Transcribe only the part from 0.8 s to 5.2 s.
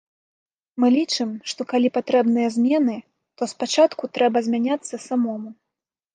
Мы лічым, што калі патрэбныя змены, то спачатку трэба змяняцца